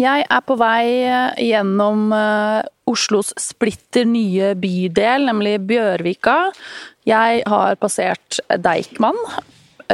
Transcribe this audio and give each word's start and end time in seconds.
Jeg 0.00 0.24
er 0.26 0.42
på 0.42 0.56
vei 0.58 1.06
gjennom 1.38 2.08
uh, 2.10 2.66
Oslos 2.90 3.30
splitter 3.38 4.08
nye 4.08 4.54
bydel, 4.58 5.28
nemlig 5.30 5.60
Bjørvika. 5.68 6.50
Jeg 7.06 7.44
har 7.46 7.78
passert 7.78 8.40
Deichman, 8.58 9.14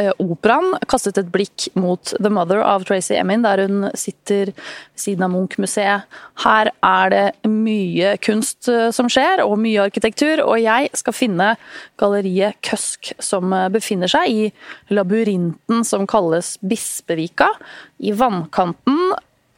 uh, 0.01 0.13
operaen, 0.25 0.73
kastet 0.89 1.21
et 1.21 1.29
blikk 1.35 1.69
mot 1.77 2.15
The 2.17 2.33
Mother 2.33 2.65
av 2.65 2.89
Tracy 2.89 3.19
Emin, 3.21 3.45
der 3.45 3.67
hun 3.67 3.91
sitter 3.93 4.55
ved 4.55 5.05
siden 5.05 5.29
av 5.29 5.35
Munch-museet. 5.37 6.09
Her 6.47 6.73
er 6.81 7.13
det 7.13 7.53
mye 7.53 8.17
kunst 8.25 8.73
som 8.97 9.13
skjer, 9.13 9.45
og 9.45 9.61
mye 9.61 9.85
arkitektur, 9.85 10.41
og 10.49 10.65
jeg 10.65 10.89
skal 10.97 11.21
finne 11.21 11.55
galleriet 12.01 12.57
Køsk, 12.65 13.13
som 13.21 13.53
befinner 13.77 14.09
seg 14.09 14.33
i 14.33 14.53
labyrinten 14.97 15.85
som 15.85 16.09
kalles 16.09 16.57
Bispevika, 16.65 17.53
i 18.01 18.17
vannkanten 18.17 19.11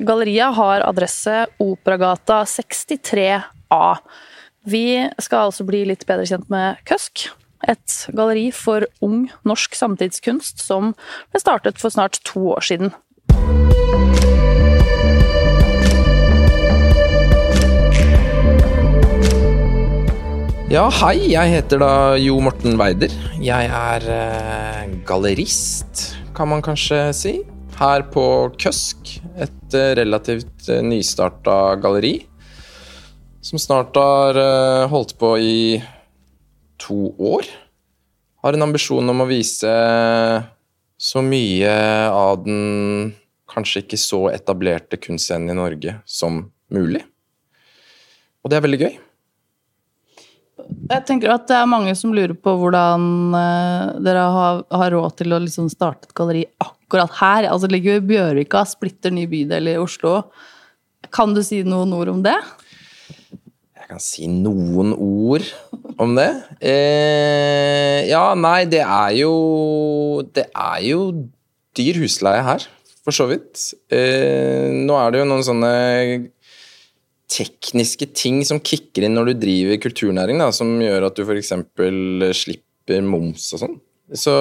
Galleriet 0.03 0.55
har 0.57 0.83
adresse 0.83 1.45
Operagata 1.63 2.43
63A. 2.45 3.97
Vi 4.67 4.87
skal 5.23 5.47
altså 5.47 5.67
bli 5.67 5.85
litt 5.87 6.03
bedre 6.09 6.27
kjent 6.27 6.51
med 6.51 6.83
Køsk. 6.89 7.29
Et 7.71 7.95
galleri 8.11 8.49
for 8.51 8.83
ung 9.05 9.29
norsk 9.47 9.77
samtidskunst 9.79 10.59
som 10.65 10.91
ble 11.31 11.43
startet 11.43 11.79
for 11.79 11.95
snart 11.95 12.19
to 12.27 12.49
år 12.57 12.67
siden. 12.67 12.91
Ja, 20.73 20.89
hei. 21.03 21.29
Jeg 21.31 21.53
heter 21.53 21.83
da 21.85 21.93
Jo 22.19 22.41
Morten 22.43 22.75
Weider. 22.81 23.13
Jeg 23.39 23.71
er 23.71 24.11
eh, 24.11 24.95
gallerist, 25.07 26.09
kan 26.35 26.51
man 26.51 26.65
kanskje 26.65 27.05
si 27.15 27.37
her 27.79 28.03
på 28.13 28.25
Køsk, 28.59 29.22
et 29.37 29.75
eh, 29.75 29.95
relativt 29.97 30.69
eh, 30.69 30.83
nystarta 30.83 31.77
galleri. 31.77 32.27
Som 33.41 33.59
snart 33.59 33.97
har 33.97 34.39
eh, 34.39 34.89
holdt 34.91 35.17
på 35.19 35.35
i 35.39 35.83
to 36.83 37.15
år. 37.19 37.49
Har 38.43 38.55
en 38.55 38.67
ambisjon 38.69 39.09
om 39.09 39.23
å 39.23 39.29
vise 39.31 39.73
så 41.03 41.23
mye 41.23 41.71
av 42.11 42.43
den 42.45 43.13
kanskje 43.51 43.83
ikke 43.83 43.99
så 44.01 44.27
etablerte 44.33 44.99
kunstscenen 44.99 45.53
i 45.53 45.59
Norge 45.59 45.97
som 46.07 46.45
mulig. 46.73 47.03
Og 48.43 48.51
det 48.51 48.59
er 48.59 48.65
veldig 48.65 48.81
gøy. 48.83 48.95
Jeg 50.63 51.05
tenker 51.07 51.35
at 51.35 51.47
det 51.51 51.59
er 51.59 51.71
mange 51.71 51.95
som 51.99 52.15
lurer 52.15 52.35
på 52.39 52.55
hvordan 52.59 53.35
dere 54.03 54.27
har, 54.35 54.63
har 54.71 54.95
råd 54.95 55.17
til 55.19 55.35
å 55.35 55.41
liksom 55.43 55.71
starte 55.71 56.09
et 56.09 56.15
galleri 56.19 56.45
akkurat 56.59 56.82
akkurat 56.93 57.15
her. 57.21 57.49
Altså 57.51 57.71
ligger 57.71 57.97
jo 57.97 58.09
Bjørvika, 58.11 58.65
splitter 58.69 59.13
ny 59.15 59.25
bydel 59.31 59.73
i 59.73 59.79
Oslo. 59.81 60.21
Kan 61.13 61.35
du 61.35 61.43
si 61.45 61.63
noen 61.65 61.93
ord 61.97 62.13
om 62.13 62.21
det? 62.25 62.37
Jeg 63.79 63.89
kan 63.89 64.03
si 64.03 64.29
noen 64.29 64.93
ord 64.95 65.47
om 66.01 66.15
det. 66.17 66.29
Eh, 66.61 68.09
ja, 68.11 68.33
nei, 68.39 68.65
det 68.69 68.85
er 68.85 69.17
jo 69.19 70.23
Det 70.23 70.47
er 70.55 70.79
jo 70.87 71.29
dyr 71.77 71.99
husleie 72.03 72.45
her, 72.45 72.65
for 73.03 73.17
så 73.17 73.27
vidt. 73.31 73.73
Eh, 73.91 74.69
nå 74.69 74.97
er 75.01 75.11
det 75.11 75.23
jo 75.23 75.29
noen 75.29 75.45
sånne 75.45 75.73
tekniske 77.33 78.11
ting 78.13 78.43
som 78.45 78.61
kicker 78.61 79.07
inn 79.07 79.17
når 79.17 79.33
du 79.33 79.41
driver 79.47 79.81
kulturnæring, 79.81 80.37
da, 80.37 80.51
som 80.53 80.75
gjør 80.85 81.09
at 81.09 81.17
du 81.17 81.25
f.eks. 81.25 81.55
slipper 82.37 83.01
moms 83.09 83.49
og 83.57 83.63
sånn. 83.65 83.81
Så, 84.13 84.37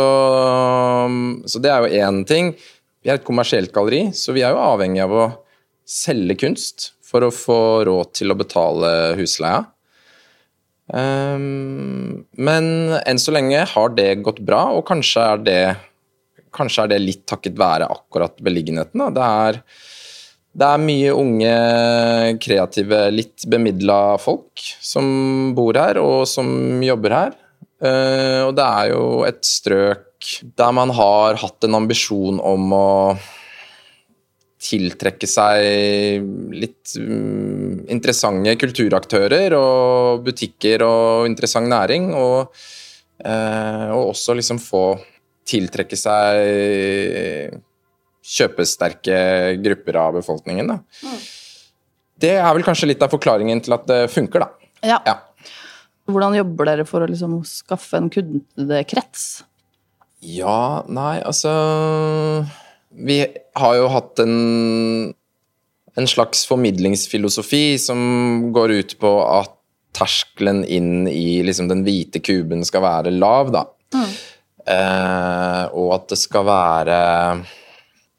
så 1.47 1.61
det 1.63 1.71
er 1.71 1.85
jo 1.85 2.05
én 2.05 2.23
ting. 2.27 2.53
Vi 3.01 3.09
er 3.09 3.17
et 3.17 3.27
kommersielt 3.27 3.71
galleri, 3.73 4.09
så 4.13 4.35
vi 4.35 4.43
er 4.45 4.53
jo 4.53 4.61
avhengig 4.61 5.01
av 5.05 5.13
å 5.15 5.27
selge 5.87 6.37
kunst 6.43 6.91
for 7.11 7.25
å 7.25 7.33
få 7.33 7.59
råd 7.87 8.11
til 8.19 8.31
å 8.31 8.39
betale 8.39 8.91
husleia. 9.19 9.65
Um, 10.91 12.25
men 12.35 12.65
enn 13.07 13.19
så 13.21 13.31
lenge 13.31 13.63
har 13.73 13.93
det 13.95 14.09
gått 14.25 14.41
bra, 14.43 14.65
og 14.75 14.85
kanskje 14.89 15.23
er 15.33 15.43
det, 15.45 15.61
kanskje 16.55 16.85
er 16.85 16.93
det 16.93 17.01
litt 17.03 17.23
takket 17.29 17.55
være 17.59 17.87
akkurat 17.91 18.35
beliggenheten. 18.43 19.05
Det 19.15 19.27
er, 19.47 19.61
det 20.51 20.67
er 20.67 20.83
mye 20.83 21.13
unge, 21.15 21.53
kreative, 22.43 23.05
litt 23.15 23.47
bemidla 23.47 24.01
folk 24.21 24.65
som 24.83 25.55
bor 25.55 25.79
her, 25.79 25.99
og 26.03 26.27
som 26.29 26.83
jobber 26.83 27.17
her. 27.17 27.37
Uh, 27.81 28.45
og 28.45 28.55
det 28.57 28.65
er 28.65 28.91
jo 28.91 29.05
et 29.25 29.41
strøk 29.41 30.27
der 30.53 30.73
man 30.77 30.91
har 30.93 31.39
hatt 31.41 31.65
en 31.65 31.79
ambisjon 31.79 32.37
om 32.45 32.75
å 32.77 32.89
tiltrekke 34.61 35.25
seg 35.25 36.21
litt 36.53 36.93
um, 37.01 37.81
interessante 37.89 38.53
kulturaktører 38.61 39.55
og 39.57 40.21
butikker 40.27 40.85
og 40.85 41.25
interessant 41.25 41.71
næring, 41.71 42.11
og, 42.13 42.53
uh, 43.25 43.87
og 43.97 44.11
også 44.11 44.37
liksom 44.37 44.61
få 44.61 44.85
tiltrekke 45.49 45.97
seg 45.97 47.57
kjøpesterke 48.21 49.17
grupper 49.65 49.97
av 49.97 50.19
befolkningen. 50.19 50.69
Da. 50.69 50.77
Mm. 51.01 51.17
Det 52.21 52.35
er 52.37 52.53
vel 52.53 52.65
kanskje 52.65 52.91
litt 52.91 53.01
av 53.01 53.09
forklaringen 53.11 53.65
til 53.65 53.73
at 53.73 53.89
det 53.89 54.03
funker, 54.13 54.45
da. 54.45 54.69
Ja. 54.85 55.01
ja. 55.05 55.17
Hvordan 56.13 56.37
jobber 56.39 56.69
dere 56.69 56.85
for 56.87 57.03
å 57.03 57.09
liksom 57.09 57.39
skaffe 57.47 57.99
en 57.99 58.11
kundekrets? 58.13 59.43
Ja, 60.21 60.83
nei, 60.85 61.15
altså 61.25 61.51
Vi 62.93 63.23
har 63.57 63.77
jo 63.79 63.87
hatt 63.89 64.21
en, 64.21 65.13
en 65.97 66.09
slags 66.09 66.43
formidlingsfilosofi 66.49 67.79
som 67.81 68.51
går 68.53 68.75
ut 68.81 68.95
på 69.01 69.15
at 69.25 69.55
terskelen 69.97 70.61
inn 70.63 71.07
i 71.09 71.41
liksom, 71.43 71.67
den 71.71 71.81
hvite 71.83 72.21
kuben 72.23 72.61
skal 72.67 72.85
være 72.85 73.11
lav, 73.15 73.49
da. 73.51 73.65
Mm. 73.95 74.11
Eh, 74.71 75.63
og 75.73 75.89
at 75.97 76.11
det 76.13 76.19
skal 76.21 76.45
være 76.47 76.99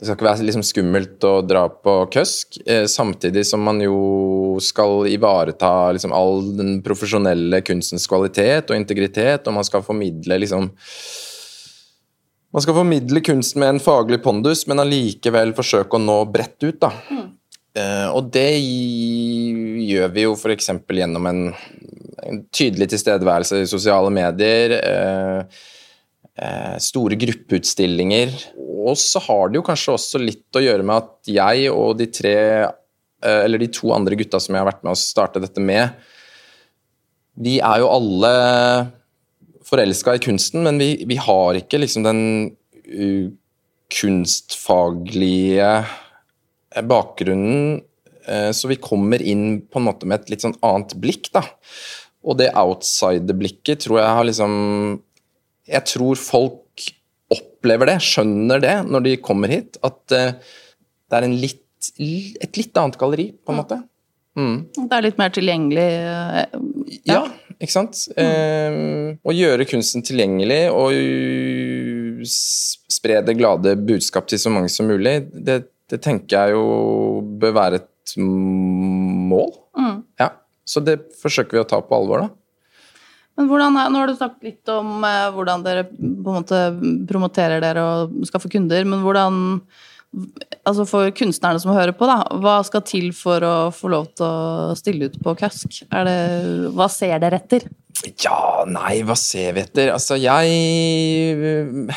det 0.02 0.08
skal 0.08 0.16
ikke 0.16 0.26
være 0.26 0.44
liksom 0.48 0.64
skummelt 0.66 1.24
å 1.28 1.36
dra 1.46 1.60
på 1.70 1.92
køsk, 2.10 2.56
eh, 2.66 2.88
samtidig 2.90 3.44
som 3.46 3.62
man 3.62 3.78
jo 3.78 4.56
skal 4.58 5.06
ivareta 5.06 5.92
liksom 5.94 6.10
all 6.10 6.40
den 6.58 6.80
profesjonelle 6.82 7.60
kunstens 7.62 8.08
kvalitet 8.10 8.72
og 8.72 8.80
integritet, 8.80 9.46
og 9.46 9.54
man 9.54 9.68
skal 9.68 9.84
formidle 9.86 10.40
liksom 10.42 10.72
Man 12.52 12.60
skal 12.60 12.74
formidle 12.76 13.22
kunst 13.24 13.54
med 13.56 13.68
en 13.70 13.78
faglig 13.80 14.18
pondus, 14.20 14.66
men 14.68 14.82
allikevel 14.82 15.54
forsøke 15.56 15.96
å 15.96 16.02
nå 16.02 16.18
bredt 16.28 16.66
ut, 16.66 16.82
da. 16.82 16.90
Mm. 17.08 17.30
Eh, 17.72 18.08
og 18.12 18.28
det 18.28 18.58
gjør 18.58 20.12
vi 20.12 20.26
jo 20.26 20.34
f.eks. 20.34 20.68
gjennom 20.84 21.30
en, 21.30 21.40
en, 22.26 22.42
tydelig 22.52 22.90
tilstedeværelse 22.92 23.62
i 23.62 23.70
sosiale 23.70 24.12
medier. 24.12 24.76
Eh, 24.82 25.22
Eh, 25.42 25.81
store 26.80 27.16
gruppeutstillinger. 27.20 28.30
Og 28.82 28.96
så 28.98 29.20
har 29.22 29.50
det 29.50 29.60
jo 29.60 29.66
kanskje 29.66 29.96
også 29.96 30.20
litt 30.22 30.58
å 30.58 30.62
gjøre 30.62 30.86
med 30.86 31.02
at 31.04 31.30
jeg 31.30 31.68
og 31.72 31.98
de 32.00 32.08
tre 32.10 32.36
eh, 32.64 33.40
eller 33.44 33.62
de 33.62 33.70
to 33.72 33.92
andre 33.94 34.18
gutta 34.18 34.40
som 34.42 34.54
jeg 34.54 34.64
har 34.64 34.70
vært 34.70 34.82
med 34.82 34.94
å 34.94 34.98
starte 34.98 35.42
dette 35.42 35.62
med, 35.62 35.94
de 37.32 37.58
er 37.64 37.80
jo 37.80 37.88
alle 37.88 38.32
forelska 39.64 40.18
i 40.18 40.24
kunsten, 40.24 40.66
men 40.66 40.80
vi, 40.82 40.90
vi 41.08 41.16
har 41.16 41.56
ikke 41.56 41.78
liksom 41.80 42.04
den 42.04 42.20
uh, 42.92 43.30
kunstfaglige 43.92 45.70
bakgrunnen, 46.88 47.80
så 48.54 48.68
vi 48.70 48.78
kommer 48.80 49.20
inn 49.24 49.62
på 49.66 49.80
en 49.80 49.86
måte 49.88 50.06
med 50.08 50.20
et 50.20 50.30
litt 50.32 50.44
sånn 50.44 50.54
annet 50.64 50.92
blikk, 51.02 51.26
da. 51.34 51.42
Og 52.24 52.38
det 52.38 52.52
outsider-blikket 52.56 53.82
tror 53.84 53.98
jeg 53.98 54.14
har 54.16 54.28
liksom 54.28 54.52
jeg 55.68 55.86
tror 55.92 56.18
folk 56.18 56.88
opplever 57.32 57.92
det, 57.92 58.00
skjønner 58.04 58.62
det, 58.62 58.76
når 58.88 59.06
de 59.06 59.14
kommer 59.22 59.52
hit. 59.52 59.78
At 59.86 60.00
uh, 60.14 60.34
det 61.10 61.18
er 61.18 61.28
litt, 61.30 61.62
et 61.98 62.58
litt 62.60 62.78
annet 62.78 62.98
galleri, 63.00 63.30
på 63.32 63.54
en 63.54 63.60
måte. 63.62 63.78
Mm. 64.38 64.56
Det 64.76 64.96
er 64.96 65.06
litt 65.06 65.20
mer 65.20 65.32
tilgjengelig? 65.34 65.86
Uh, 66.02 66.96
ja. 67.08 67.18
ja. 67.18 67.54
ikke 67.58 67.74
sant. 67.74 68.04
Mm. 68.16 68.26
Uh, 68.26 69.28
å 69.28 69.36
gjøre 69.36 69.68
kunsten 69.70 70.04
tilgjengelig 70.06 70.64
og 70.74 72.26
spre 72.92 73.22
det 73.26 73.38
glade 73.38 73.76
budskap 73.80 74.28
til 74.30 74.40
så 74.40 74.52
mange 74.52 74.70
som 74.72 74.86
mulig, 74.90 75.18
det, 75.32 75.62
det 75.90 75.98
tenker 76.04 76.36
jeg 76.36 76.56
jo 76.56 77.22
bør 77.40 77.56
være 77.58 77.82
et 77.82 78.16
mål. 78.18 79.52
Mm. 79.78 79.98
Ja. 80.20 80.32
Så 80.68 80.82
det 80.84 81.00
forsøker 81.20 81.58
vi 81.58 81.62
å 81.62 81.68
ta 81.68 81.80
på 81.84 81.96
alvor, 81.96 82.24
da. 82.24 82.41
Men 83.38 83.48
hvordan, 83.48 83.78
Nå 83.92 84.02
har 84.02 84.10
du 84.10 84.18
snakket 84.18 84.50
litt 84.50 84.72
om 84.72 85.06
eh, 85.08 85.30
hvordan 85.32 85.64
dere 85.64 85.86
på 85.88 86.02
en 86.02 86.36
måte 86.36 86.60
promoterer 87.08 87.62
dere 87.64 87.84
og 87.86 88.28
skaffer 88.28 88.52
kunder, 88.52 88.84
men 88.88 89.04
hvordan 89.04 89.40
altså 90.68 90.84
For 90.84 91.08
kunstnerne 91.16 91.56
som 91.62 91.72
hører 91.72 91.94
på, 91.96 92.04
da, 92.04 92.18
hva 92.42 92.58
skal 92.68 92.82
til 92.84 93.06
for 93.16 93.40
å 93.48 93.54
få 93.72 93.88
lov 93.94 94.10
til 94.12 94.26
å 94.26 94.74
stille 94.76 95.08
ut 95.08 95.16
på 95.24 95.32
Kask? 95.40 95.78
Det, 95.88 96.16
hva 96.76 96.88
ser 96.92 97.16
dere 97.22 97.38
etter? 97.40 97.64
Ja, 98.20 98.66
nei, 98.68 98.98
hva 99.08 99.16
ser 99.16 99.56
vi 99.56 99.64
etter? 99.64 99.94
Altså, 99.94 100.18
jeg 100.20 101.96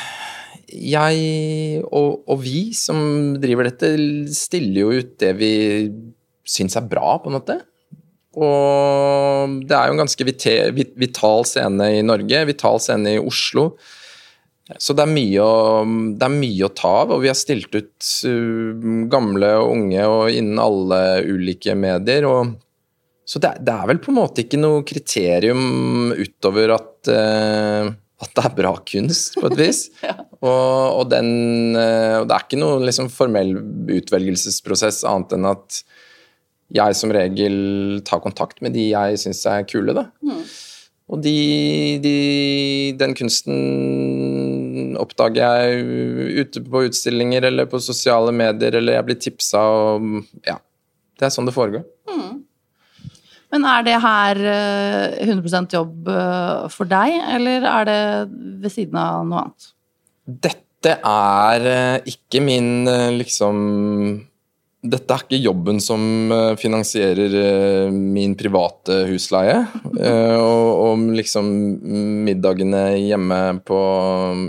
jeg 0.75 1.83
og, 1.85 2.23
og, 2.25 2.39
vi 2.43 2.71
som 2.75 3.35
driver 3.41 3.69
dette, 3.69 3.93
stiller 4.35 4.81
jo 4.81 5.01
ut 5.01 5.13
det 5.21 5.31
vi 5.39 5.53
syns 6.45 6.75
er 6.79 6.87
bra, 6.89 7.15
på 7.21 7.31
en 7.31 7.37
måte. 7.37 7.59
Og 8.35 9.59
det 9.63 9.75
er 9.75 9.87
jo 9.87 9.95
en 9.95 10.01
ganske 10.03 10.27
vital 10.27 11.45
scene 11.47 11.91
i 11.99 12.01
Norge, 12.03 12.41
vital 12.49 12.81
scene 12.83 13.15
i 13.15 13.21
Oslo. 13.21 13.69
Så 14.81 14.95
det 14.97 15.03
er, 15.05 15.11
mye 15.13 15.43
å, 15.45 15.83
det 16.17 16.25
er 16.25 16.33
mye 16.33 16.65
å 16.65 16.73
ta 16.73 16.91
av, 17.03 17.11
og 17.13 17.21
vi 17.21 17.29
har 17.29 17.37
stilt 17.37 17.75
ut 17.75 18.07
uh, 18.25 18.85
gamle 19.13 19.51
og 19.61 19.73
unge 19.75 20.07
og 20.09 20.33
innen 20.33 20.61
alle 20.61 21.01
ulike 21.21 21.75
medier. 21.77 22.25
og 22.25 22.55
så 23.25 23.41
det, 23.41 23.55
det, 23.65 23.73
er 23.73 23.89
vel 23.89 24.01
på 24.01 24.11
en 24.11 24.19
måte 24.19 24.43
ikke 24.43 24.57
noe 24.61 24.81
kriterium 24.85 26.11
utover 26.17 26.75
at, 26.75 26.91
uh, 27.13 27.93
at 28.21 28.33
det 28.37 28.47
er 28.49 28.57
bra 28.57 28.73
kunst, 28.89 29.37
på 29.37 29.51
et 29.51 29.59
vis. 29.59 29.83
ja. 30.05 30.17
og, 30.41 30.49
og, 30.49 31.05
den, 31.13 31.29
uh, 31.77 32.23
og, 32.23 32.27
det 32.29 32.33
er 32.39 32.47
ikke 32.47 32.61
noen 32.61 32.89
liksom, 32.89 33.13
formell 33.13 33.53
utvelgelsesprosess 33.99 35.03
annet 35.09 35.37
enn 35.37 35.49
at 35.53 35.83
jeg 36.75 36.97
som 36.99 37.13
regel 37.15 37.57
tar 38.07 38.23
kontakt 38.23 38.61
med 38.65 38.75
de 38.75 38.89
jeg 38.91 39.19
syns 39.21 39.43
er 39.49 39.67
kule. 39.69 39.95
da. 39.95 40.07
Mm. 40.25 40.43
Og 41.05 41.21
de, 41.21 41.35
de, 42.01 42.15
den 42.97 43.13
kunsten 43.17 44.95
oppdager 44.97 45.61
jeg 45.61 46.39
ute 46.41 46.63
på 46.65 46.85
utstillinger 46.87 47.45
eller 47.51 47.69
på 47.69 47.81
sosiale 47.83 48.33
medier, 48.33 48.79
eller 48.79 48.97
jeg 48.97 49.09
blir 49.09 49.21
tipsa 49.27 49.65
og 49.81 50.23
Ja. 50.47 50.59
Det 51.15 51.29
er 51.29 51.31
sånn 51.31 51.47
det 51.47 51.55
foregår. 51.55 51.85
Mm. 52.11 52.41
Men 53.53 53.65
er 53.71 53.85
det 53.87 53.95
her 54.03 54.39
100 55.23 55.47
eh, 55.47 55.67
jobb 55.77 56.09
eh, 56.11 56.65
for 56.73 56.91
deg, 56.91 57.15
eller 57.37 57.67
er 57.71 57.87
det 57.87 57.99
ved 58.65 58.73
siden 58.73 58.99
av 58.99 59.21
noe 59.29 59.45
annet? 59.45 59.69
Dette 60.25 60.97
er 60.99 61.69
eh, 61.71 62.09
ikke 62.11 62.41
min 62.43 62.89
liksom 63.15 63.61
dette 64.85 65.15
er 65.15 65.23
ikke 65.23 65.39
jobben 65.41 65.79
som 65.83 66.31
eh, 66.33 66.53
finansierer 66.59 67.35
eh, 67.39 67.93
min 67.93 68.35
private 68.37 69.01
husleie. 69.09 69.57
Eh, 69.95 70.35
og, 70.37 71.03
liksom 71.15 71.47
middagene 72.25 72.83
hjemme 72.99 73.39
på 73.67 73.79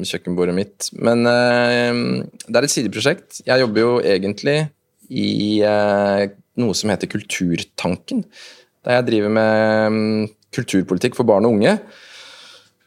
kjøkkenbordet 0.06 0.54
mitt. 0.56 0.88
Men 0.98 1.24
det 1.26 2.58
er 2.58 2.66
et 2.66 2.72
sideprosjekt. 2.72 3.40
Jeg 3.46 3.62
jobber 3.62 3.82
jo 3.82 3.92
egentlig 4.02 4.58
i 5.10 5.62
noe 5.62 6.76
som 6.78 6.92
heter 6.92 7.10
Kulturtanken. 7.10 8.24
Der 8.86 8.98
jeg 8.98 9.08
driver 9.08 9.34
med 9.38 9.96
mm, 9.96 10.28
kulturpolitikk 10.54 11.18
for 11.18 11.28
barn 11.28 11.46
og 11.48 11.56
unge. 11.58 11.76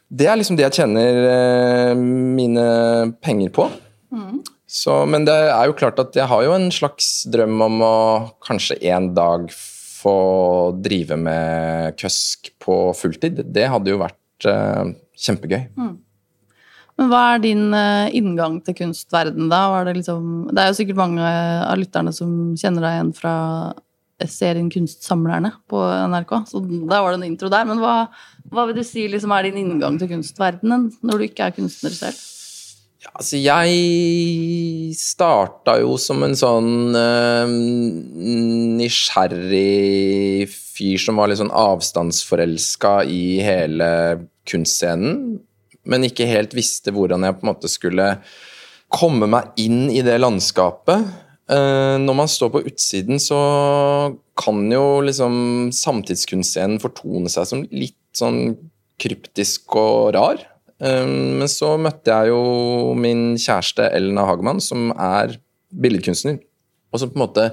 Det 0.09 0.29
er 0.29 0.39
liksom 0.39 0.57
det 0.59 0.67
jeg 0.69 0.79
tjener 0.81 1.95
mine 1.99 2.69
penger 3.23 3.53
på. 3.55 3.67
Mm. 4.15 4.39
Så, 4.69 4.93
men 5.09 5.25
det 5.25 5.33
er 5.33 5.65
jo 5.65 5.77
klart 5.77 5.97
at 6.01 6.13
jeg 6.13 6.29
har 6.29 6.43
jo 6.45 6.53
en 6.53 6.69
slags 6.69 7.23
drøm 7.33 7.57
om 7.65 7.79
å 7.81 7.95
kanskje 8.45 8.77
en 8.91 9.09
dag 9.17 9.47
få 9.99 10.13
drive 10.77 11.17
med 11.17 11.97
køsk 11.97 12.51
på 12.61 12.77
fulltid. 12.95 13.41
Det 13.49 13.65
hadde 13.73 13.89
jo 13.89 13.97
vært 14.03 14.45
uh, 14.45 14.93
kjempegøy. 15.17 15.63
Mm. 15.73 15.97
Men 16.99 17.09
hva 17.09 17.23
er 17.33 17.43
din 17.43 17.65
uh, 17.73 18.13
inngang 18.13 18.59
til 18.61 18.77
kunstverden 18.77 19.49
da? 19.49 19.63
Det, 19.87 19.97
liksom, 20.03 20.23
det, 20.51 20.61
er 20.61 20.69
jo 20.69 20.79
sikkert 20.83 21.01
mange 21.01 21.25
av 21.25 21.79
lytterne 21.81 22.13
som 22.15 22.31
kjenner 22.59 22.85
deg 22.85 22.97
igjen 22.99 23.13
fra 23.17 23.35
serien 24.29 24.67
Kunstsamlerne 24.69 25.53
på 25.71 25.79
NRK, 26.11 26.33
så 26.51 26.59
da 26.61 26.99
var 27.01 27.15
det 27.15 27.23
en 27.23 27.29
intro 27.31 27.49
der. 27.49 27.65
Men 27.65 27.81
hva, 27.81 28.03
hva 28.51 28.69
vil 28.69 28.77
du 28.77 28.85
si 28.85 29.09
liksom, 29.09 29.33
er 29.33 29.47
din 29.47 29.63
inngang 29.63 29.97
til 29.97 30.11
kunstverdenen 30.11 30.91
når 31.01 31.17
du 31.23 31.31
ikke 31.31 31.47
er 31.47 31.55
kunstner 31.57 31.95
selv? 31.95 32.19
Ja, 32.99 33.13
altså 33.15 33.37
jeg 33.39 34.91
starta 34.99 35.77
jo 35.79 35.93
som 36.01 36.19
en 36.25 36.33
sånn 36.35 36.91
uh, 36.91 37.47
nysgjerrig 38.75 40.49
fyr 40.51 40.99
som 40.99 41.15
var 41.21 41.31
litt 41.31 41.39
sånn 41.39 41.53
avstandsforelska 41.55 43.07
i 43.07 43.39
hele 43.45 43.87
kunstscenen, 44.49 45.39
men 45.87 46.07
ikke 46.09 46.27
helt 46.27 46.51
visste 46.57 46.91
hvordan 46.91 47.23
jeg 47.23 47.37
på 47.37 47.45
en 47.45 47.51
måte 47.53 47.71
skulle 47.71 48.09
komme 48.91 49.31
meg 49.31 49.55
inn 49.63 49.87
i 49.93 50.03
det 50.03 50.19
landskapet. 50.19 51.07
Uh, 51.49 51.95
når 52.03 52.19
man 52.19 52.27
står 52.27 52.51
på 52.51 52.65
utsiden, 52.67 53.15
så 53.23 53.39
kan 54.35 54.67
jo 54.75 54.99
liksom 55.07 55.71
samtidskunstscenen 55.71 56.83
fortone 56.83 57.31
seg 57.31 57.47
som 57.47 57.63
litt 57.71 57.95
sånn 58.11 58.57
kryptisk 58.99 59.79
og 59.79 60.11
rar. 60.19 60.43
Ehm, 60.79 61.39
men 61.41 61.51
så 61.51 61.73
møtte 61.81 62.13
jeg 62.13 62.31
jo 62.31 62.95
min 62.99 63.33
kjæreste 63.39 63.89
Elna 63.95 64.25
Hagemann, 64.29 64.61
som 64.63 64.93
er 64.95 65.37
billedkunstner. 65.69 66.39
Og 66.89 67.01
som 67.01 67.11
på 67.11 67.19
en 67.19 67.25
måte 67.25 67.49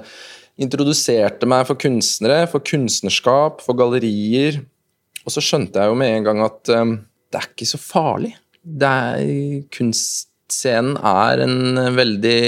introduserte 0.57 1.49
meg 1.49 1.67
for 1.69 1.77
kunstnere, 1.79 2.47
for 2.49 2.63
kunstnerskap, 2.65 3.61
for 3.65 3.77
gallerier. 3.77 4.61
Og 5.25 5.33
så 5.33 5.43
skjønte 5.43 5.81
jeg 5.81 5.91
jo 5.91 5.99
med 5.99 6.15
en 6.15 6.25
gang 6.25 6.41
at 6.47 6.73
um, 6.73 6.97
det 7.29 7.41
er 7.41 7.49
ikke 7.51 7.69
så 7.69 7.79
farlig. 7.81 8.33
Er, 8.65 9.21
kunstscenen 9.75 10.97
er 10.97 11.43
en 11.45 11.81
veldig 11.95 12.41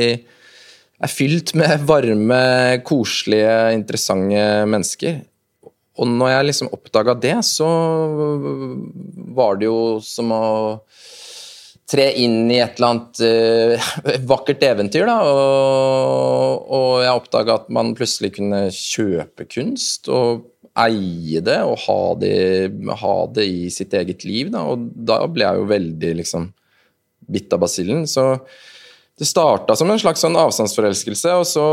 er 0.99 1.11
fylt 1.11 1.53
med 1.59 1.83
varme, 1.91 2.41
koselige, 2.87 3.75
interessante 3.77 4.47
mennesker. 4.67 5.21
Og 5.99 6.07
når 6.07 6.33
jeg 6.33 6.49
liksom 6.49 6.73
oppdaga 6.75 7.15
det, 7.19 7.37
så 7.47 7.67
var 9.35 9.59
det 9.59 9.67
jo 9.67 9.79
som 10.03 10.31
å 10.35 10.43
tre 11.89 12.05
inn 12.21 12.43
i 12.51 12.59
et 12.61 12.77
eller 12.77 12.91
annet 12.91 13.21
uh, 13.25 13.89
vakkert 14.31 14.63
eventyr, 14.67 15.07
da. 15.09 15.17
Og, 15.25 16.69
og 16.77 16.91
jeg 17.03 17.21
oppdaga 17.23 17.57
at 17.61 17.73
man 17.73 17.95
plutselig 17.97 18.35
kunne 18.37 18.67
kjøpe 18.75 19.47
kunst 19.49 20.09
og 20.13 20.45
eie 20.79 21.41
det 21.43 21.57
og 21.65 21.79
ha 21.87 22.01
det, 22.21 22.37
ha 23.01 23.15
det 23.33 23.45
i 23.49 23.67
sitt 23.73 23.95
eget 23.97 24.25
liv, 24.27 24.51
da. 24.53 24.63
Og 24.69 24.89
da 24.93 25.23
ble 25.27 25.47
jeg 25.47 25.61
jo 25.61 25.69
veldig 25.73 26.13
liksom 26.21 26.49
bitt 27.29 27.53
av 27.53 27.63
basillen. 27.65 28.05
Så 28.09 28.31
det 29.19 29.27
starta 29.27 29.75
som 29.75 29.89
en 29.91 29.99
slags 29.99 30.21
sånn 30.23 30.37
avstandsforelskelse, 30.39 31.31
og 31.41 31.47
så 31.47 31.63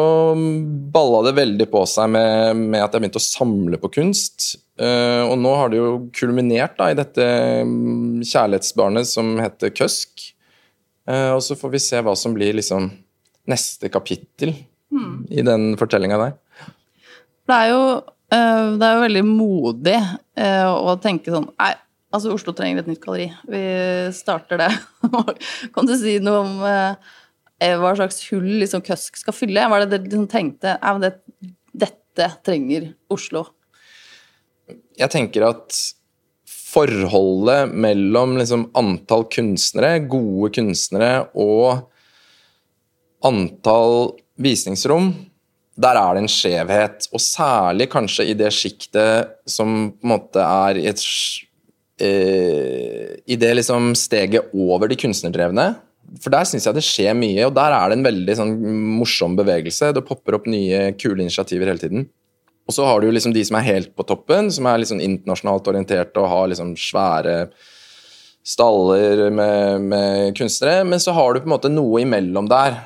balla 0.91 1.21
det 1.29 1.37
veldig 1.37 1.69
på 1.71 1.85
seg 1.87 2.11
med, 2.11 2.59
med, 2.59 2.81
at 2.83 2.95
jeg 2.95 3.05
begynte 3.05 3.21
å 3.23 3.27
samle 3.27 3.79
på 3.79 3.91
kunst. 4.01 4.57
Uh, 4.83 5.23
og 5.31 5.37
nå 5.39 5.53
har 5.55 5.71
det 5.71 5.79
jo 5.79 5.93
kulminert 6.17 6.75
da, 6.81 6.91
i 6.91 6.97
dette 6.99 7.27
mm, 7.69 8.25
kjærlighetsbarnet 8.27 9.07
som 9.07 9.31
heter 9.39 9.71
Køsk. 9.79 10.25
Uh, 11.07 11.37
og 11.37 11.45
så 11.47 11.55
får 11.55 11.71
vi 11.77 11.81
se 11.85 12.01
hva 12.03 12.17
som 12.19 12.35
blir 12.35 12.59
liksom 12.59 12.89
neste 13.47 13.93
kapittel 13.95 14.51
mm. 14.91 15.13
i 15.31 15.45
den 15.47 15.69
fortellinga 15.79 16.19
der. 16.25 16.35
Det 17.47 17.61
er 17.61 17.71
jo, 17.71 17.83
uh, 18.03 18.65
det 18.75 18.89
er 18.89 18.97
jo 18.97 19.05
veldig 19.05 19.23
modig 19.29 20.01
å 20.37 20.99
tenke 21.01 21.31
sånn 21.33 21.47
Nei, 21.55 21.71
altså 22.13 22.35
Oslo 22.35 22.53
trenger 22.59 22.83
et 22.83 22.91
nytt 22.91 23.01
galleri. 23.07 23.31
Vi 23.47 23.63
starter 24.19 24.65
det. 24.65 24.73
kan 25.79 25.87
du 25.87 25.95
si 25.95 26.19
noe 26.19 26.43
om 26.43 26.59
hva 27.57 27.95
slags 27.97 28.21
hull 28.31 28.49
liksom 28.61 28.83
Køsk 28.85 29.17
skal 29.23 29.37
fylle? 29.37 29.65
Hva 29.65 29.79
er 29.79 29.87
det 29.87 29.95
dere 29.95 30.09
liksom 30.11 30.27
tenkte 30.29 30.77
ja, 30.77 30.97
det, 31.01 31.15
dette 31.73 32.31
trenger 32.45 32.91
Oslo? 33.13 33.47
Jeg 34.97 35.13
tenker 35.13 35.47
at 35.49 35.79
forholdet 36.77 37.73
mellom 37.73 38.37
liksom 38.37 38.67
antall 38.77 39.25
kunstnere, 39.33 40.03
gode 40.11 40.53
kunstnere, 40.59 41.29
og 41.33 41.87
antall 43.25 44.13
visningsrom, 44.37 45.13
der 45.77 45.99
er 46.01 46.17
det 46.17 46.25
en 46.25 46.33
skjevhet. 46.33 47.09
Og 47.13 47.23
særlig 47.23 47.89
kanskje 47.93 48.29
i 48.31 48.37
det 48.37 48.53
sjiktet 48.55 49.37
som 49.49 49.93
på 49.93 50.07
en 50.07 50.13
måte 50.17 50.45
er 50.45 50.81
i 50.81 50.87
et 50.91 51.03
eh, 52.05 53.17
I 53.25 53.41
det 53.41 53.55
liksom 53.59 53.95
steget 53.97 54.53
over 54.53 54.89
de 54.89 54.99
kunstnerdrevne, 55.01 55.71
for 56.23 56.33
der 56.33 56.47
syns 56.49 56.67
jeg 56.69 56.77
det 56.77 56.85
skjer 56.87 57.17
mye, 57.19 57.49
og 57.49 57.55
der 57.57 57.75
er 57.75 57.91
det 57.91 57.99
en 57.99 58.07
veldig 58.07 58.37
sånn, 58.39 58.53
morsom 58.99 59.37
bevegelse. 59.39 59.93
Det 59.97 60.05
popper 60.07 60.39
opp 60.39 60.49
nye, 60.51 60.91
kule 61.01 61.25
initiativer 61.25 61.71
hele 61.71 61.83
tiden. 61.83 62.07
Og 62.67 62.75
så 62.75 62.87
har 62.87 63.03
du 63.03 63.09
liksom 63.13 63.35
de 63.35 63.45
som 63.47 63.59
er 63.59 63.67
helt 63.69 63.93
på 63.95 64.07
toppen, 64.07 64.51
som 64.55 64.67
er 64.67 64.81
liksom 64.83 65.03
internasjonalt 65.03 65.69
orienterte 65.71 66.23
og 66.23 66.31
har 66.33 66.51
liksom 66.51 66.75
svære 66.81 67.37
staller 68.47 69.27
med, 69.35 69.87
med, 69.87 70.37
kunstnere. 70.39 70.85
Men 70.87 71.03
så 71.03 71.15
har 71.15 71.35
du 71.35 71.43
på 71.43 71.51
en 71.51 71.55
måte 71.55 71.71
noe 71.73 72.03
imellom 72.03 72.51
der, 72.51 72.79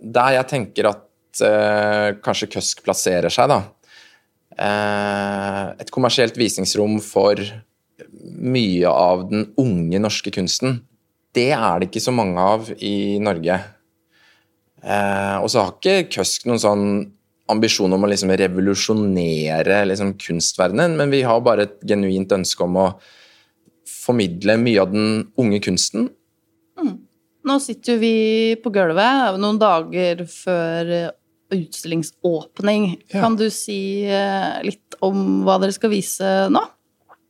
der 0.00 0.38
jeg 0.38 0.50
tenker 0.52 0.90
at 0.92 1.44
eh, 1.44 2.10
kanskje 2.24 2.50
Køsk 2.56 2.84
plasserer 2.84 3.32
seg, 3.32 3.52
da. 3.52 3.60
Eh, 4.56 5.62
et 5.84 5.92
kommersielt 5.92 6.36
visningsrom 6.40 6.96
for 7.04 7.40
mye 8.36 8.88
av 8.88 9.28
den 9.28 9.50
unge 9.60 10.00
norske 10.00 10.32
kunsten 10.32 10.80
det 11.36 11.50
er 11.52 11.80
det 11.80 11.90
ikke 11.90 12.04
så 12.04 12.14
mange 12.14 12.42
av 12.42 12.70
i 12.80 13.18
Norge. 13.22 13.58
Eh, 14.82 15.36
og 15.42 15.50
så 15.52 15.62
har 15.64 15.76
ikke 15.76 16.08
Køsk 16.18 16.48
noen 16.48 16.62
sånn 16.62 16.86
ambisjon 17.50 17.92
om 17.94 18.02
å 18.02 18.10
liksom 18.10 18.32
revolusjonere 18.34 19.84
liksom 19.86 20.16
kunstverdenen, 20.18 20.96
men 20.98 21.12
vi 21.12 21.22
har 21.26 21.44
bare 21.46 21.68
et 21.68 21.76
genuint 21.86 22.32
ønske 22.34 22.64
om 22.64 22.78
å 22.82 22.86
formidle 23.86 24.56
mye 24.58 24.82
av 24.82 24.94
den 24.94 25.28
unge 25.38 25.60
kunsten. 25.62 26.08
Mm. 26.78 26.96
Nå 27.46 27.58
sitter 27.62 27.94
jo 27.94 28.02
vi 28.02 28.16
på 28.58 28.72
gulvet 28.74 29.38
noen 29.38 29.60
dager 29.62 30.24
før 30.26 30.90
utstillingsåpning. 31.54 32.88
Ja. 33.12 33.20
Kan 33.22 33.36
du 33.38 33.46
si 33.54 34.02
eh, 34.02 34.56
litt 34.66 34.98
om 35.06 35.44
hva 35.46 35.60
dere 35.62 35.74
skal 35.74 35.92
vise 35.94 36.32
nå? 36.50 36.64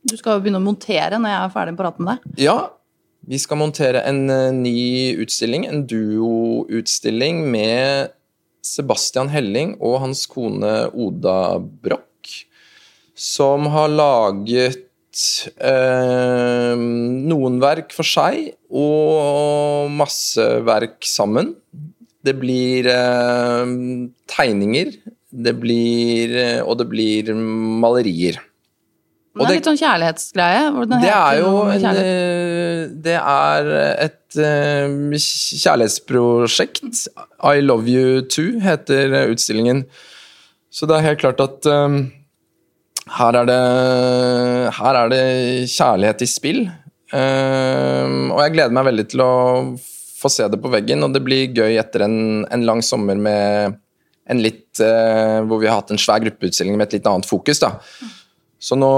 Du 0.07 0.15
skal 0.17 0.37
jo 0.37 0.41
begynne 0.45 0.61
å 0.61 0.65
montere 0.65 1.19
når 1.19 1.33
jeg 1.33 1.43
er 1.43 1.53
ferdig 1.53 1.75
med 1.75 1.77
å 1.77 1.83
prate 1.83 2.03
med 2.03 2.09
deg. 2.09 2.41
Ja, 2.47 2.57
vi 3.27 3.39
skal 3.41 3.59
montere 3.59 4.03
en 4.07 4.29
eh, 4.31 4.55
ny 4.55 5.17
utstilling, 5.23 5.67
en 5.67 5.83
duoutstilling 5.89 7.43
med 7.51 8.13
Sebastian 8.63 9.31
Helling 9.31 9.75
og 9.83 9.99
hans 10.05 10.25
kone 10.31 10.87
Oda 10.95 11.57
Broch, 11.59 12.33
som 13.17 13.67
har 13.73 13.91
laget 13.91 14.79
eh, 15.59 16.73
noen 16.77 17.59
verk 17.63 17.95
for 17.95 18.07
seg 18.07 18.53
og 18.71 19.91
masse 19.91 20.47
verk 20.67 21.03
sammen. 21.07 21.55
Det 22.23 22.35
blir 22.39 22.87
eh, 22.91 23.75
tegninger, 24.31 24.93
det 25.31 25.55
blir, 25.59 26.35
eh, 26.35 26.61
og 26.63 26.79
det 26.79 26.87
blir 26.91 27.33
malerier. 27.35 28.39
Det 29.37 29.47
er 29.47 29.55
litt 29.59 29.69
sånn 29.69 29.79
kjærlighetsgreie. 29.79 30.63
Det 30.91 31.13
er 31.13 31.39
jo 31.39 31.53
en, 31.71 31.85
eh, 31.91 32.83
Det 33.07 33.17
er 33.17 33.71
et 34.07 34.37
eh, 34.41 35.17
kjærlighetsprosjekt. 35.63 37.07
I 37.43 37.61
Love 37.61 37.87
You 37.87 38.21
Too 38.21 38.59
heter 38.63 39.17
utstillingen. 39.27 39.85
Så 40.73 40.85
det 40.89 40.97
er 40.97 41.07
helt 41.09 41.21
klart 41.23 41.39
at 41.41 41.65
um, 41.71 42.01
her, 43.17 43.37
er 43.39 43.47
det, 43.49 43.61
her 44.77 44.99
er 44.99 45.13
det 45.13 45.23
kjærlighet 45.71 46.21
i 46.21 46.29
spill. 46.29 46.61
Um, 47.13 48.33
og 48.35 48.41
jeg 48.43 48.53
gleder 48.57 48.75
meg 48.75 48.89
veldig 48.89 49.07
til 49.13 49.23
å 49.23 49.33
få 50.17 50.31
se 50.33 50.47
det 50.51 50.59
på 50.59 50.71
veggen, 50.73 51.05
og 51.05 51.13
det 51.15 51.23
blir 51.25 51.53
gøy 51.55 51.77
etter 51.79 52.03
en, 52.07 52.17
en 52.51 52.65
lang 52.67 52.83
sommer 52.83 53.17
med 53.17 53.77
en 54.27 54.41
litt 54.43 54.81
uh, 54.83 55.39
Hvor 55.47 55.61
vi 55.61 55.69
har 55.69 55.79
hatt 55.79 55.93
en 55.93 56.01
svær 56.01 56.19
gruppeutstilling 56.25 56.75
med 56.75 56.89
et 56.89 56.97
litt 56.97 57.07
annet 57.07 57.29
fokus, 57.29 57.61
da. 57.63 57.77
Så 58.59 58.75
nå 58.77 58.91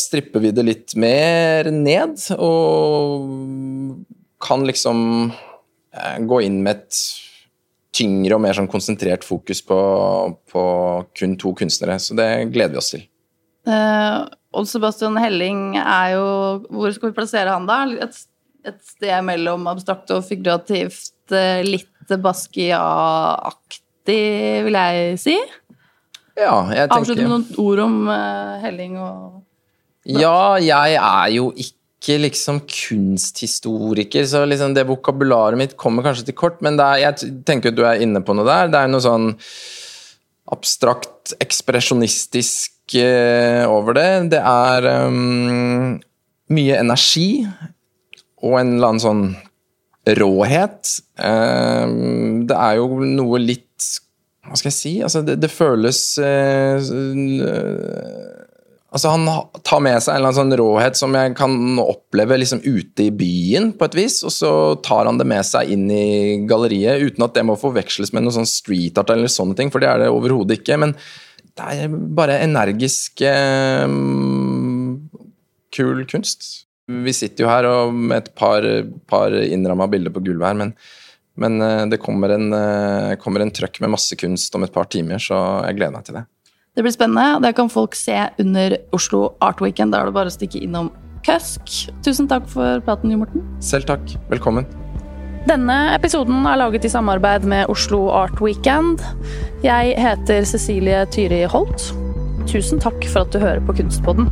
stripper 0.00 0.40
vi 0.40 0.52
det 0.54 0.64
litt 0.64 0.94
mer 0.96 1.68
ned, 1.72 2.16
og 2.40 3.28
kan 4.40 4.64
liksom 4.64 4.98
eh, 5.28 6.18
gå 6.24 6.40
inn 6.46 6.62
med 6.64 6.78
et 6.78 6.94
tyngre 7.98 8.36
og 8.36 8.42
mer 8.44 8.56
sånn 8.56 8.70
konsentrert 8.70 9.24
fokus 9.26 9.60
på, 9.66 9.78
på 10.52 10.62
kun 11.18 11.36
to 11.40 11.52
kunstnere. 11.58 11.98
Så 12.00 12.16
det 12.18 12.28
gleder 12.54 12.76
vi 12.76 12.80
oss 12.80 12.92
til. 12.94 13.04
Eh, 13.68 14.18
Odd 14.56 14.68
Sebastian 14.70 15.16
Helling 15.20 15.76
er 15.76 16.14
jo 16.14 16.26
Hvor 16.72 16.92
skal 16.94 17.10
vi 17.10 17.16
plassere 17.18 17.52
han, 17.52 17.66
da? 17.68 17.82
Et, 18.06 18.16
et 18.64 18.80
sted 18.94 19.24
mellom 19.26 19.66
abstrakt 19.68 20.08
og 20.14 20.24
figurativt. 20.28 21.12
eh, 21.34 21.60
litt 21.66 21.92
Basquiat-aktig, 22.08 23.84
vil 24.64 24.76
jeg 24.78 25.18
si. 25.20 25.36
Ja, 26.38 26.54
jeg 26.70 26.86
tenker... 26.86 27.00
Avslutte 27.02 27.26
med 27.26 27.32
noen 27.34 27.58
ord 27.64 27.82
om 27.82 27.98
uh, 28.10 28.54
Helling 28.62 28.94
og 29.02 29.42
Ja, 30.08 30.56
jeg 30.62 30.94
er 30.96 31.34
jo 31.34 31.50
ikke 31.58 32.18
liksom 32.22 32.62
kunsthistoriker, 32.70 34.24
så 34.30 34.44
liksom 34.46 34.76
det 34.76 34.86
vokabularet 34.88 35.58
mitt 35.58 35.74
kommer 35.80 36.06
kanskje 36.06 36.28
til 36.28 36.38
kort, 36.38 36.62
men 36.64 36.78
er, 36.78 37.02
jeg 37.02 37.32
tenker 37.48 37.74
at 37.74 37.78
du 37.78 37.82
er 37.84 38.04
inne 38.04 38.22
på 38.24 38.36
noe 38.38 38.46
der. 38.46 38.70
Det 38.72 38.80
er 38.80 38.92
noe 38.92 39.04
sånn 39.04 39.32
abstrakt, 40.48 41.34
ekspresjonistisk 41.42 42.96
uh, 43.02 43.66
over 43.68 43.98
det. 43.98 44.08
Det 44.36 44.40
er 44.40 44.88
um, 45.10 45.98
mye 46.54 46.78
energi 46.78 47.44
og 48.38 48.60
en 48.60 48.76
eller 48.76 48.92
annen 48.92 49.02
sånn 49.04 49.24
råhet. 50.18 50.94
Uh, 51.18 52.46
det 52.48 52.56
er 52.56 52.78
jo 52.78 53.02
noe 53.04 53.42
litt 53.42 53.67
Hva 54.48 54.58
skal 54.58 54.70
jeg 54.70 54.78
si? 54.78 54.92
Altså, 55.04 55.22
det, 55.26 55.38
det 55.42 55.50
føles 55.52 56.00
eh, 56.24 56.78
Altså 58.88 59.12
Han 59.12 59.26
tar 59.68 59.82
med 59.84 59.98
seg 60.00 60.14
en 60.14 60.22
eller 60.22 60.30
annen 60.30 60.38
sånn 60.38 60.56
råhet 60.56 60.96
som 60.96 61.12
jeg 61.16 61.34
kan 61.36 61.52
oppleve 61.82 62.38
liksom 62.40 62.62
ute 62.64 63.04
i 63.04 63.12
byen, 63.12 63.74
på 63.76 63.84
et 63.84 63.96
vis, 63.98 64.22
og 64.24 64.32
så 64.32 64.52
tar 64.84 65.04
han 65.10 65.20
det 65.20 65.26
med 65.28 65.44
seg 65.44 65.68
inn 65.74 65.84
i 65.92 66.38
galleriet, 66.48 67.04
uten 67.04 67.26
at 67.26 67.36
det 67.36 67.44
må 67.44 67.58
forveksles 67.60 68.14
med 68.16 68.24
noe 68.24 68.32
sånn 68.38 68.48
street 68.48 68.96
art 69.00 69.12
eller 69.12 69.28
sånne 69.32 69.58
ting, 69.58 69.72
for 69.74 69.84
det 69.84 69.90
er 69.92 70.06
det 70.06 70.08
overhodet 70.14 70.62
ikke. 70.62 70.80
Men 70.80 70.96
det 71.58 71.68
er 71.84 71.98
bare 72.16 72.40
energisk, 72.46 73.20
eh, 73.28 73.84
kul 75.76 76.00
kunst. 76.08 76.48
Vi 76.88 77.12
sitter 77.12 77.44
jo 77.44 77.52
her 77.52 77.68
og 77.68 77.92
med 77.92 78.22
et 78.22 78.32
par, 78.40 78.64
par 79.10 79.36
innramma 79.36 79.90
bilder 79.92 80.14
på 80.14 80.24
gulvet 80.24 80.48
her, 80.48 80.56
men, 80.64 80.72
men 81.38 81.62
eh, 81.62 81.84
det 81.90 82.00
kommer 82.02 82.34
en, 82.34 82.50
eh, 82.52 83.14
kommer 83.22 83.44
en 83.44 83.52
trøkk 83.54 83.80
med 83.84 83.94
masse 83.94 84.18
kunst 84.18 84.54
om 84.58 84.66
et 84.66 84.74
par 84.74 84.90
timer, 84.90 85.22
så 85.22 85.38
jeg 85.68 85.78
gleder 85.78 85.94
meg 85.94 86.08
til 86.08 86.18
det. 86.18 86.24
Det 86.76 86.84
blir 86.86 86.94
spennende. 86.94 87.40
Det 87.42 87.54
kan 87.58 87.70
folk 87.72 87.96
se 87.98 88.16
under 88.38 88.76
Oslo 88.94 89.32
Art 89.42 89.62
Weekend. 89.64 89.94
Da 89.94 90.02
er 90.02 90.10
det 90.10 90.14
bare 90.14 90.30
å 90.30 90.34
stikke 90.34 90.60
innom 90.62 90.92
Køsk. 91.26 91.88
Tusen 92.06 92.28
takk 92.30 92.46
for 92.48 92.78
praten, 92.86 93.10
Jo 93.10 93.18
Morten. 93.24 93.42
Selv 93.64 93.88
takk. 93.88 94.14
Velkommen. 94.30 94.68
Denne 95.48 95.78
episoden 95.94 96.46
er 96.46 96.60
laget 96.60 96.86
i 96.86 96.92
samarbeid 96.92 97.46
med 97.48 97.70
Oslo 97.72 98.08
Art 98.14 98.38
Weekend. 98.44 99.02
Jeg 99.64 99.96
heter 99.98 100.46
Cecilie 100.46 101.02
Tyri 101.10 101.42
Holt. 101.50 101.90
Tusen 102.48 102.80
takk 102.82 103.02
for 103.10 103.26
at 103.26 103.34
du 103.34 103.42
hører 103.42 103.64
på 103.64 103.74
Kunstpodden. 103.80 104.30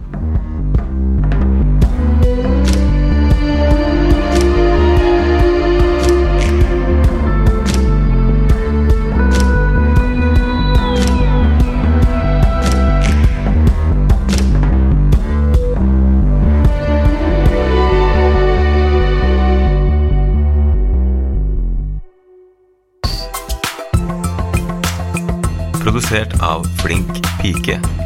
Produsert 25.97 26.43
av 26.43 26.65
Flink 26.83 27.09
pike. 27.43 28.06